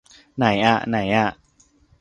[0.37, 1.27] ไหนอ่ะ ไหนอ่ะ